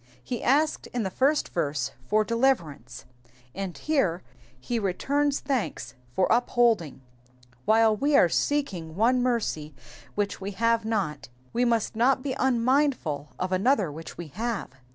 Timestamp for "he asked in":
0.23-1.03